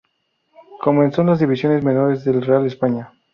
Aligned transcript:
Comenzó 0.81 1.21
en 1.21 1.27
las 1.27 1.37
divisiones 1.37 1.83
menores 1.83 2.25
del 2.25 2.41
Real 2.41 2.65
España. 2.65 3.11